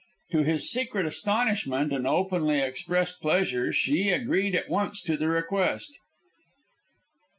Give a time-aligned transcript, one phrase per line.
[0.31, 5.91] To his secret astonishment and openly expressed pleasure, she agreed at once to the request.